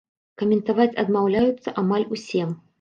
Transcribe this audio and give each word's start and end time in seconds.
Каментаваць 0.41 0.97
адмаўляюцца 1.05 1.77
амаль 1.85 2.11
усе. 2.19 2.53